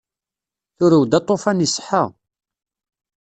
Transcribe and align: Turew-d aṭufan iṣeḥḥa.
Turew-d 0.77 1.17
aṭufan 1.19 1.63
iṣeḥḥa. 1.65 2.03